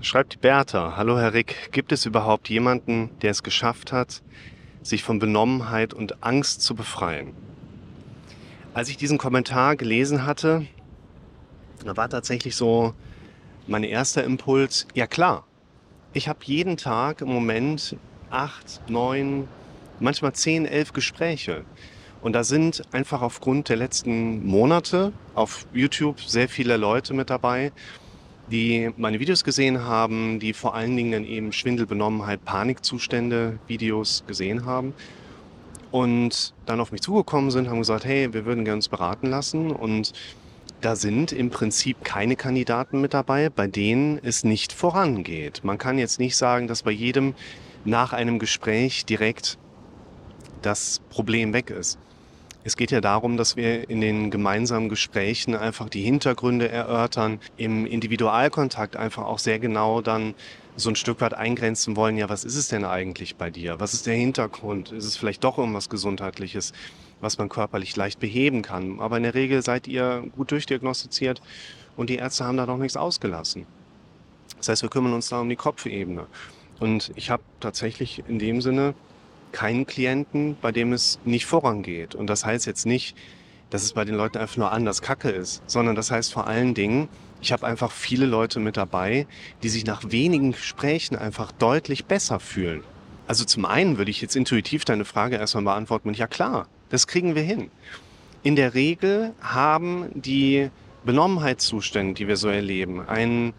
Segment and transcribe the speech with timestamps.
[0.00, 0.94] Schreibt die Bertha.
[0.96, 4.22] Hallo Herr Rick, gibt es überhaupt jemanden, der es geschafft hat,
[4.80, 7.32] sich von Benommenheit und Angst zu befreien?
[8.74, 10.64] Als ich diesen Kommentar gelesen hatte,
[11.84, 12.94] war tatsächlich so
[13.66, 15.44] mein erster Impuls, ja klar,
[16.12, 17.96] ich habe jeden Tag im Moment
[18.30, 19.48] acht, neun,
[19.98, 21.64] manchmal zehn, elf Gespräche.
[22.20, 27.72] Und da sind einfach aufgrund der letzten Monate auf YouTube sehr viele Leute mit dabei,
[28.50, 34.64] die meine Videos gesehen haben, die vor allen Dingen dann eben Schwindelbenommenheit, Panikzustände, Videos gesehen
[34.64, 34.94] haben
[35.90, 39.70] und dann auf mich zugekommen sind, haben gesagt, hey, wir würden gerne uns beraten lassen
[39.70, 40.12] und
[40.80, 45.64] da sind im Prinzip keine Kandidaten mit dabei, bei denen es nicht vorangeht.
[45.64, 47.34] Man kann jetzt nicht sagen, dass bei jedem
[47.84, 49.58] nach einem Gespräch direkt
[50.62, 51.98] das Problem weg ist.
[52.68, 57.86] Es geht ja darum, dass wir in den gemeinsamen Gesprächen einfach die Hintergründe erörtern, im
[57.86, 60.34] Individualkontakt einfach auch sehr genau dann
[60.76, 63.80] so ein Stück weit eingrenzen wollen, ja, was ist es denn eigentlich bei dir?
[63.80, 64.92] Was ist der Hintergrund?
[64.92, 66.74] Ist es vielleicht doch irgendwas Gesundheitliches,
[67.22, 69.00] was man körperlich leicht beheben kann?
[69.00, 71.40] Aber in der Regel seid ihr gut durchdiagnostiziert
[71.96, 73.64] und die Ärzte haben da noch nichts ausgelassen.
[74.58, 76.26] Das heißt, wir kümmern uns da um die Kopfebene.
[76.80, 78.92] Und ich habe tatsächlich in dem Sinne
[79.52, 82.14] keinen Klienten, bei dem es nicht vorangeht.
[82.14, 83.16] Und das heißt jetzt nicht,
[83.70, 86.74] dass es bei den Leuten einfach nur anders Kacke ist, sondern das heißt vor allen
[86.74, 87.08] Dingen,
[87.40, 89.26] ich habe einfach viele Leute mit dabei,
[89.62, 92.82] die sich nach wenigen Gesprächen einfach deutlich besser fühlen.
[93.26, 97.06] Also zum einen würde ich jetzt intuitiv deine Frage erstmal beantworten mit, ja klar, das
[97.06, 97.70] kriegen wir hin.
[98.42, 100.70] In der Regel haben die
[101.04, 103.52] Benommenheitszustände, die wir so erleben, einen,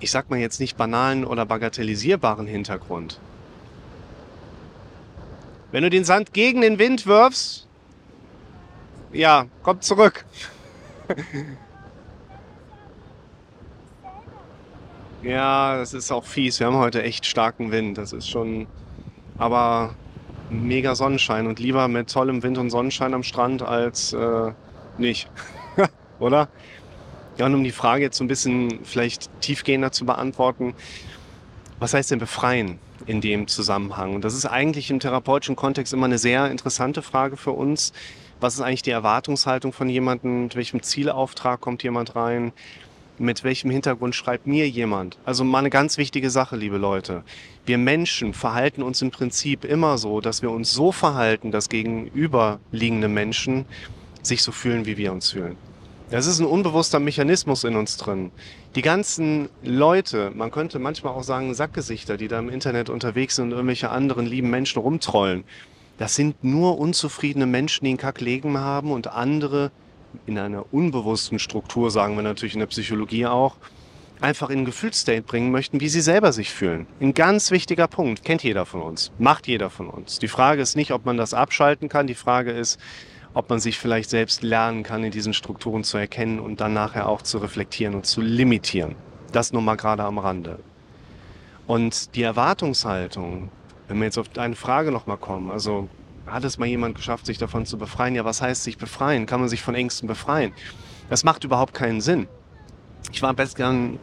[0.00, 3.20] ich sag mal jetzt nicht banalen oder bagatellisierbaren Hintergrund.
[5.72, 7.66] Wenn du den Sand gegen den Wind wirfst,
[9.12, 10.24] ja, kommt zurück.
[15.22, 16.60] ja, das ist auch fies.
[16.60, 17.98] Wir haben heute echt starken Wind.
[17.98, 18.66] Das ist schon,
[19.38, 19.94] aber
[20.50, 24.52] mega Sonnenschein und lieber mit tollem Wind und Sonnenschein am Strand als äh,
[24.98, 25.30] nicht.
[26.18, 26.48] Oder?
[27.38, 30.74] Ja, und um die Frage jetzt so ein bisschen vielleicht tiefgehender zu beantworten,
[31.80, 34.14] was heißt denn befreien in dem Zusammenhang?
[34.14, 37.92] Und das ist eigentlich im therapeutischen Kontext immer eine sehr interessante Frage für uns.
[38.38, 40.44] Was ist eigentlich die Erwartungshaltung von jemandem?
[40.44, 42.52] Mit welchem Zielauftrag kommt jemand rein?
[43.18, 45.18] Mit welchem Hintergrund schreibt mir jemand?
[45.24, 47.22] Also mal eine ganz wichtige Sache, liebe Leute.
[47.64, 53.08] Wir Menschen verhalten uns im Prinzip immer so, dass wir uns so verhalten, dass gegenüberliegende
[53.08, 53.64] Menschen
[54.22, 55.56] sich so fühlen, wie wir uns fühlen.
[56.10, 58.32] Das ist ein unbewusster Mechanismus in uns drin.
[58.74, 63.46] Die ganzen Leute, man könnte manchmal auch sagen Sackgesichter, die da im Internet unterwegs sind
[63.46, 65.44] und irgendwelche anderen lieben Menschen rumtrollen,
[65.98, 69.70] das sind nur unzufriedene Menschen, die einen Kacklegen haben und andere
[70.26, 73.54] in einer unbewussten Struktur, sagen wir natürlich in der Psychologie auch,
[74.20, 76.88] einfach in ein Gefühlsstate bringen möchten, wie sie selber sich fühlen.
[77.00, 80.18] Ein ganz wichtiger Punkt, kennt jeder von uns, macht jeder von uns.
[80.18, 82.80] Die Frage ist nicht, ob man das abschalten kann, die Frage ist,
[83.34, 87.08] ob man sich vielleicht selbst lernen kann, in diesen Strukturen zu erkennen und dann nachher
[87.08, 88.96] auch zu reflektieren und zu limitieren.
[89.32, 90.58] Das nur mal gerade am Rande.
[91.66, 93.50] Und die Erwartungshaltung,
[93.86, 95.88] wenn wir jetzt auf deine Frage nochmal kommen, also
[96.26, 98.14] hat es mal jemand geschafft, sich davon zu befreien?
[98.14, 99.26] Ja, was heißt sich befreien?
[99.26, 100.52] Kann man sich von Ängsten befreien?
[101.08, 102.28] Das macht überhaupt keinen Sinn.
[103.12, 103.98] Ich war am besten gern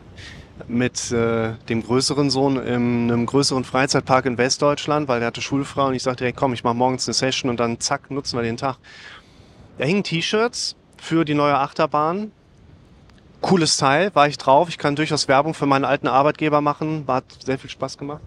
[0.68, 5.84] mit äh, dem größeren Sohn in einem größeren Freizeitpark in Westdeutschland, weil der hatte schulfrei
[5.88, 8.44] und ich sagte direkt, komm, ich mache morgens eine Session und dann zack, nutzen wir
[8.44, 8.78] den Tag.
[9.78, 12.32] Da hingen T-Shirts für die neue Achterbahn.
[13.42, 14.70] Cooles Teil, war ich drauf.
[14.70, 17.06] Ich kann durchaus Werbung für meinen alten Arbeitgeber machen.
[17.08, 18.22] Hat sehr viel Spaß gemacht.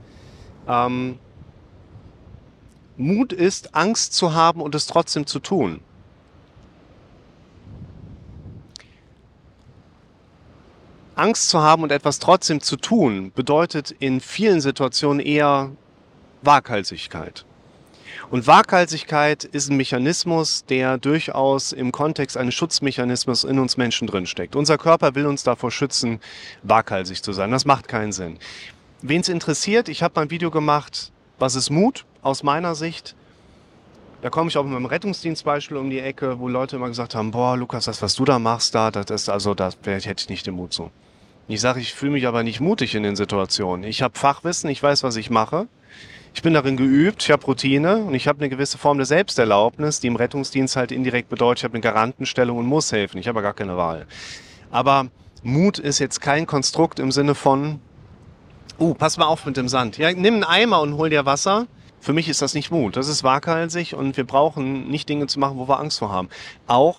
[0.68, 1.18] Ähm,
[2.97, 5.80] Mut ist, Angst zu haben und es trotzdem zu tun.
[11.20, 15.70] Angst zu haben und etwas trotzdem zu tun, bedeutet in vielen Situationen eher
[16.41, 17.44] Waghalsigkeit.
[18.31, 24.56] Und Waghalsigkeit ist ein Mechanismus, der durchaus im Kontext eines Schutzmechanismus in uns Menschen drinsteckt.
[24.56, 26.20] Unser Körper will uns davor schützen,
[26.62, 27.50] waghalsig zu sein.
[27.50, 28.39] Das macht keinen Sinn.
[29.03, 33.15] Wen es interessiert, ich habe mal ein Video gemacht, was ist Mut aus meiner Sicht.
[34.22, 37.30] Da komme ich auch mit meinem Rettungsdienstbeispiel um die Ecke, wo Leute immer gesagt haben,
[37.30, 40.47] boah, Lukas, das, was du da machst, da, das ist also, das hätte ich nicht
[40.47, 40.91] den Mut zu.
[41.50, 43.84] Ich sage, ich fühle mich aber nicht mutig in den Situationen.
[43.84, 45.66] Ich habe Fachwissen, ich weiß, was ich mache.
[46.32, 49.98] Ich bin darin geübt, ich habe Routine und ich habe eine gewisse Form der Selbsterlaubnis,
[49.98, 53.18] die im Rettungsdienst halt indirekt bedeutet, ich habe eine Garantenstellung und muss helfen.
[53.18, 54.06] Ich habe gar keine Wahl.
[54.70, 55.08] Aber
[55.42, 57.80] Mut ist jetzt kein Konstrukt im Sinne von,
[58.78, 59.98] uh, pass mal auf mit dem Sand.
[59.98, 61.66] Ja, nimm einen Eimer und hol dir Wasser.
[61.98, 62.96] Für mich ist das nicht Mut.
[62.96, 66.28] Das ist waghalsig und wir brauchen nicht Dinge zu machen, wo wir Angst vor haben.
[66.68, 66.98] Auch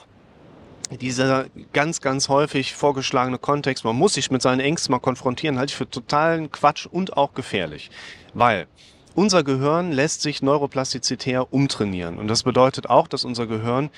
[0.97, 5.71] dieser ganz, ganz häufig vorgeschlagene Kontext, man muss sich mit seinen Ängsten mal konfrontieren, halte
[5.71, 7.89] ich für totalen Quatsch und auch gefährlich.
[8.33, 8.67] Weil
[9.15, 12.17] unser Gehirn lässt sich neuroplastizitär umtrainieren.
[12.17, 13.89] Und das bedeutet auch, dass unser Gehirn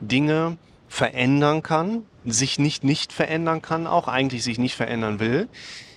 [0.00, 0.56] Dinge
[0.88, 5.48] verändern kann, sich nicht nicht verändern kann, auch eigentlich sich nicht verändern will.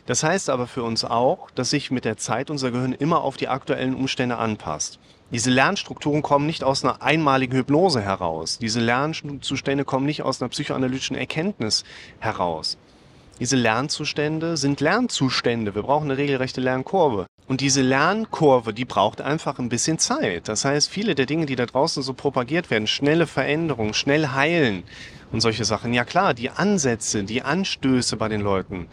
[0.06, 3.38] Das heißt aber für uns auch, dass sich mit der Zeit unser Gehirn immer auf
[3.38, 5.00] die aktuellen Umstände anpasst.
[5.34, 8.60] Diese Lernstrukturen kommen nicht aus einer einmaligen Hypnose heraus.
[8.60, 11.84] Diese Lernzustände kommen nicht aus einer psychoanalytischen Erkenntnis
[12.20, 12.78] heraus.
[13.40, 15.74] Diese Lernzustände sind Lernzustände.
[15.74, 17.26] Wir brauchen eine regelrechte Lernkurve.
[17.48, 20.48] Und diese Lernkurve, die braucht einfach ein bisschen Zeit.
[20.48, 24.84] Das heißt, viele der Dinge, die da draußen so propagiert werden, schnelle Veränderungen, schnell heilen
[25.32, 25.94] und solche Sachen.
[25.94, 28.88] Ja klar, die Ansätze, die Anstöße bei den Leuten,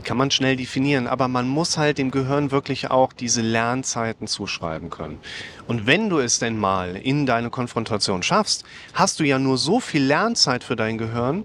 [0.00, 4.26] die kann man schnell definieren, aber man muss halt dem Gehirn wirklich auch diese Lernzeiten
[4.26, 5.18] zuschreiben können.
[5.66, 8.64] Und wenn du es denn mal in deine Konfrontation schaffst,
[8.94, 11.44] hast du ja nur so viel Lernzeit für dein Gehirn,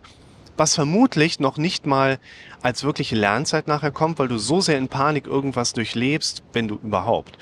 [0.55, 2.17] was vermutlich noch nicht mal
[2.61, 6.75] als wirkliche Lernzeit nachher kommt, weil du so sehr in Panik irgendwas durchlebst, wenn du
[6.75, 7.37] überhaupt.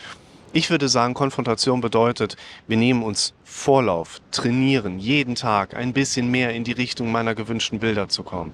[0.52, 2.38] Ich würde sagen, Konfrontation bedeutet,
[2.68, 7.78] wir nehmen uns Vorlauf, trainieren jeden Tag ein bisschen mehr in die Richtung meiner gewünschten
[7.78, 8.52] Bilder zu kommen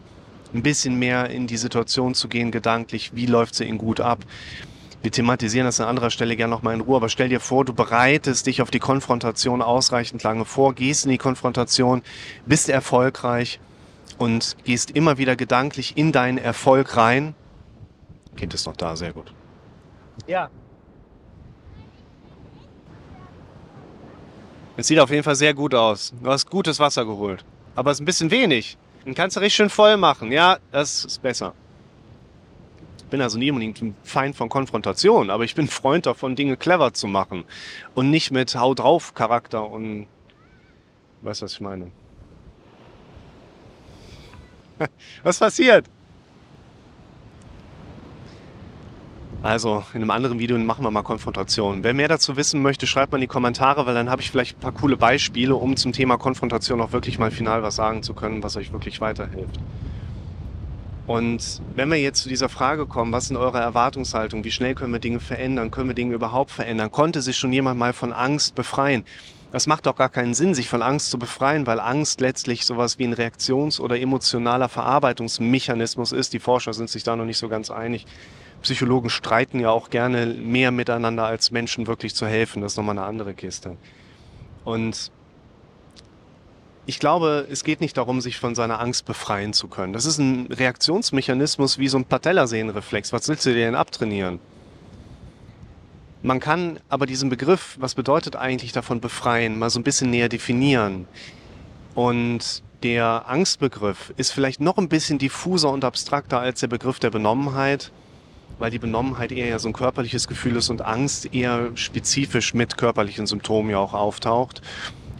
[0.54, 4.19] ein bisschen mehr in die Situation zu gehen, gedanklich, wie läuft sie ihnen gut ab.
[5.01, 7.74] Wir thematisieren das an anderer Stelle gerne nochmal in Ruhe, aber stell dir vor, du
[7.74, 12.01] bereitest dich auf die Konfrontation ausreichend lange vor, gehst in die Konfrontation,
[12.46, 13.60] bist erfolgreich
[14.18, 17.34] und gehst immer wieder gedanklich in deinen Erfolg rein.
[18.36, 19.34] Kind ist noch da, sehr gut.
[20.28, 20.50] Ja.
[24.75, 26.13] Es sieht auf jeden Fall sehr gut aus.
[26.22, 27.46] Du hast gutes Wasser geholt.
[27.75, 28.78] Aber es ist ein bisschen wenig.
[29.06, 30.31] Den kannst du richtig schön voll machen.
[30.31, 31.54] Ja, das ist besser.
[32.98, 36.57] Ich bin also nie unbedingt ein Feind von Konfrontation, aber ich bin Freund davon, Dinge
[36.57, 37.44] clever zu machen.
[37.96, 40.07] Und nicht mit Hau drauf Charakter und
[41.22, 41.92] weißt was ich meine?
[45.24, 45.86] Was passiert?
[49.41, 51.81] Also in einem anderen Video machen wir mal Konfrontation.
[51.83, 54.57] Wer mehr dazu wissen möchte, schreibt mal in die Kommentare, weil dann habe ich vielleicht
[54.57, 58.13] ein paar coole Beispiele, um zum Thema Konfrontation auch wirklich mal final was sagen zu
[58.13, 59.59] können, was euch wirklich weiterhilft.
[61.07, 64.44] Und wenn wir jetzt zu dieser Frage kommen, was sind eure Erwartungshaltungen?
[64.44, 65.71] Wie schnell können wir Dinge verändern?
[65.71, 66.91] Können wir Dinge überhaupt verändern?
[66.91, 69.06] Konnte sich schon jemand mal von Angst befreien?
[69.51, 73.00] Das macht doch gar keinen Sinn, sich von Angst zu befreien, weil Angst letztlich sowas
[73.00, 76.33] wie ein Reaktions- oder emotionaler Verarbeitungsmechanismus ist.
[76.33, 78.06] Die Forscher sind sich da noch nicht so ganz einig.
[78.62, 82.62] Psychologen streiten ja auch gerne mehr miteinander, als Menschen wirklich zu helfen.
[82.62, 83.78] Das ist nochmal eine andere Kiste.
[84.66, 85.12] Und
[86.86, 89.94] ich glaube, es geht nicht darum, sich von seiner Angst befreien zu können.
[89.94, 93.14] Das ist ein Reaktionsmechanismus wie so ein Patellasehnenreflex.
[93.14, 94.40] Was willst du dir denn abtrainieren?
[96.22, 100.30] Man kann aber diesen Begriff, was bedeutet eigentlich davon befreien, mal so ein bisschen näher
[100.30, 101.08] definieren.
[101.96, 107.10] Und der Angstbegriff ist vielleicht noch ein bisschen diffuser und abstrakter als der Begriff der
[107.10, 107.92] Benommenheit
[108.57, 113.28] weil die Benommenheit eher so ein körperliches Gefühl ist und Angst eher spezifisch mit körperlichen
[113.28, 114.62] Symptomen ja auch auftaucht.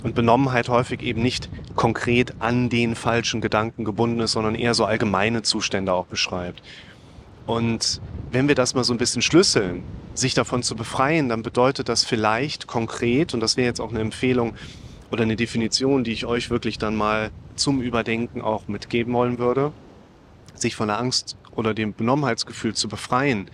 [0.04, 4.86] Und Benommenheit häufig eben nicht konkret an den falschen Gedanken gebunden ist, sondern eher so
[4.86, 6.64] allgemeine Zustände auch beschreibt.
[7.46, 8.00] Und
[8.31, 9.84] wenn wir das mal so ein bisschen schlüsseln,
[10.14, 14.02] sich davon zu befreien, dann bedeutet das vielleicht konkret, und das wäre jetzt auch eine
[14.02, 14.54] Empfehlung
[15.12, 19.72] oder eine Definition, die ich euch wirklich dann mal zum Überdenken auch mitgeben wollen würde,
[20.54, 23.50] sich von der Angst oder dem Benommenheitsgefühl zu befreien,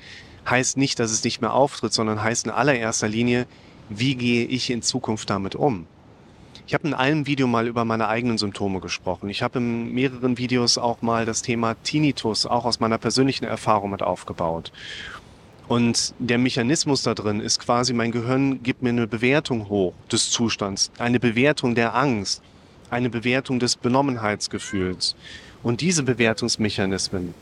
[0.50, 3.48] heißt nicht, dass es nicht mehr auftritt, sondern heißt in allererster Linie,
[3.90, 5.88] wie gehe ich in Zukunft damit um?
[6.68, 9.30] Ich habe in einem Video mal über meine eigenen Symptome gesprochen.
[9.30, 13.92] Ich habe in mehreren Videos auch mal das Thema Tinnitus auch aus meiner persönlichen Erfahrung
[13.92, 14.72] mit aufgebaut.
[15.68, 20.30] Und der Mechanismus da drin ist quasi, mein Gehirn gibt mir eine Bewertung hoch des
[20.32, 22.42] Zustands, eine Bewertung der Angst,
[22.90, 25.16] eine Bewertung des Benommenheitsgefühls.
[25.62, 27.34] Und diese Bewertungsmechanismen,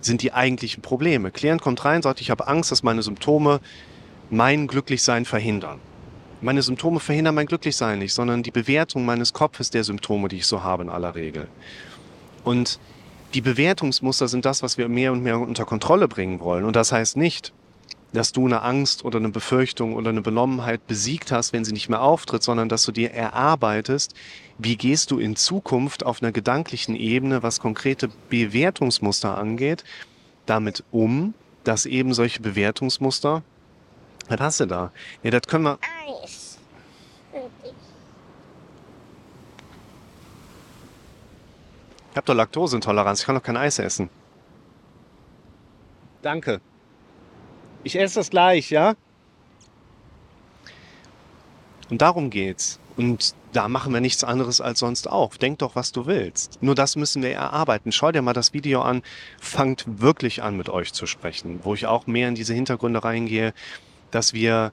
[0.00, 1.30] sind die eigentlichen Probleme.
[1.30, 3.60] Klient kommt rein, sagt, ich habe Angst, dass meine Symptome
[4.30, 5.80] mein Glücklichsein verhindern.
[6.40, 10.46] Meine Symptome verhindern mein Glücklichsein nicht, sondern die Bewertung meines Kopfes der Symptome, die ich
[10.46, 11.48] so habe in aller Regel.
[12.44, 12.80] Und
[13.34, 16.64] die Bewertungsmuster sind das, was wir mehr und mehr unter Kontrolle bringen wollen.
[16.64, 17.52] Und das heißt nicht,
[18.12, 21.88] dass du eine Angst oder eine Befürchtung oder eine Benommenheit besiegt hast, wenn sie nicht
[21.88, 24.14] mehr auftritt, sondern dass du dir erarbeitest,
[24.58, 29.84] wie gehst du in Zukunft auf einer gedanklichen Ebene, was konkrete Bewertungsmuster angeht,
[30.46, 33.42] damit um, dass eben solche Bewertungsmuster,
[34.28, 34.92] was hast du da?
[35.22, 35.78] Ja, das können wir.
[36.22, 36.58] Eis.
[42.10, 44.10] Ich habe doch Laktoseintoleranz, ich kann doch kein Eis essen.
[46.22, 46.60] Danke.
[47.82, 48.94] Ich esse das gleich, ja?
[51.88, 52.78] Und darum geht's.
[52.96, 55.36] Und da machen wir nichts anderes als sonst auch.
[55.36, 56.62] Denk doch, was du willst.
[56.62, 57.92] Nur das müssen wir erarbeiten.
[57.92, 59.02] Schau dir mal das Video an.
[59.40, 63.54] Fangt wirklich an, mit euch zu sprechen, wo ich auch mehr in diese Hintergründe reingehe,
[64.10, 64.72] dass wir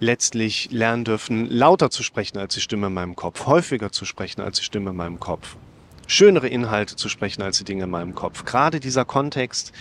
[0.00, 4.40] letztlich lernen dürfen, lauter zu sprechen als die Stimme in meinem Kopf, häufiger zu sprechen
[4.40, 5.56] als die Stimme in meinem Kopf,
[6.06, 8.44] schönere Inhalte zu sprechen als die Dinge in meinem Kopf.
[8.44, 9.72] Gerade dieser Kontext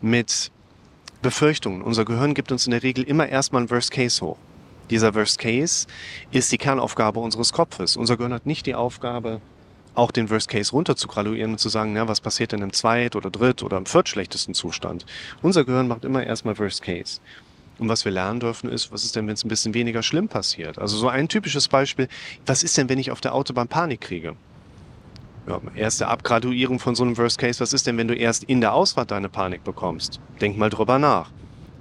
[0.00, 0.50] mit
[1.22, 1.82] Befürchtungen.
[1.82, 4.36] Unser Gehirn gibt uns in der Regel immer erstmal ein Worst Case hoch.
[4.90, 5.86] Dieser Worst Case
[6.32, 7.96] ist die Kernaufgabe unseres Kopfes.
[7.96, 9.40] Unser Gehirn hat nicht die Aufgabe,
[9.94, 12.72] auch den Worst Case runter zu graduieren und zu sagen, ja, was passiert denn im
[12.72, 15.06] zweit- oder dritt- oder im viertschlechtesten Zustand.
[15.42, 17.20] Unser Gehirn macht immer erstmal Worst Case.
[17.78, 20.28] Und was wir lernen dürfen, ist, was ist denn, wenn es ein bisschen weniger schlimm
[20.28, 20.78] passiert?
[20.78, 22.08] Also so ein typisches Beispiel,
[22.46, 24.34] was ist denn, wenn ich auf der Autobahn Panik kriege?
[25.46, 28.60] Ja, erste Abgraduierung von so einem Worst Case, was ist denn, wenn du erst in
[28.60, 30.20] der Ausfahrt deine Panik bekommst?
[30.40, 31.30] Denk mal drüber nach.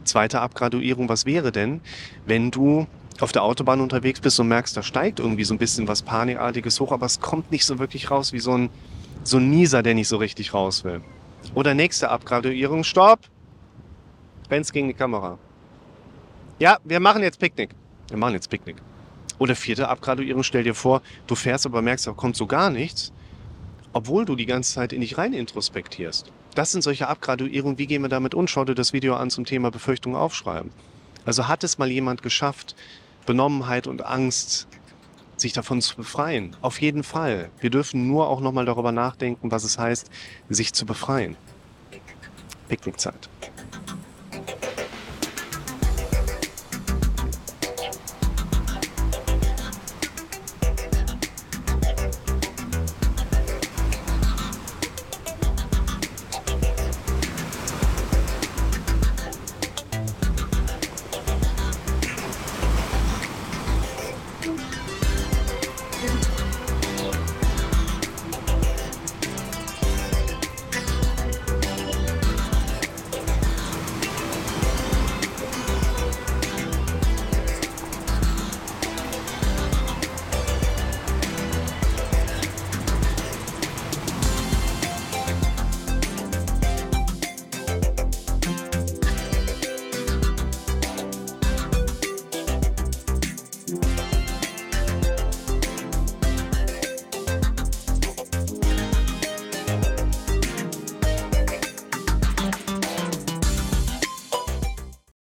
[0.03, 1.81] Zweite Abgraduierung, was wäre denn,
[2.25, 2.87] wenn du
[3.19, 6.79] auf der Autobahn unterwegs bist und merkst, da steigt irgendwie so ein bisschen was Panikartiges
[6.79, 8.69] hoch, aber es kommt nicht so wirklich raus wie so ein,
[9.23, 11.01] so ein Nieser, der nicht so richtig raus will.
[11.53, 13.19] Oder nächste Abgraduierung, Stopp!
[14.49, 15.37] Benz gegen die Kamera.
[16.57, 17.69] Ja, wir machen jetzt Picknick.
[18.09, 18.77] Wir machen jetzt Picknick.
[19.37, 23.11] Oder vierte Abgraduierung, stell dir vor, du fährst, aber merkst, da kommt so gar nichts,
[23.93, 26.31] obwohl du die ganze Zeit in dich rein introspektierst.
[26.55, 27.77] Das sind solche Abgraduierungen.
[27.77, 28.47] Wie gehen wir damit um?
[28.47, 30.71] Schau dir das Video an zum Thema Befürchtung aufschreiben.
[31.25, 32.75] Also hat es mal jemand geschafft,
[33.25, 34.67] Benommenheit und Angst
[35.37, 36.55] sich davon zu befreien?
[36.61, 37.49] Auf jeden Fall.
[37.59, 40.09] Wir dürfen nur auch nochmal darüber nachdenken, was es heißt,
[40.49, 41.35] sich zu befreien.
[42.67, 43.29] Picknickzeit.